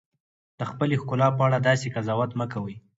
[0.59, 2.75] د خپلې ښکلا په اړه داسې قضاوت مه کوئ.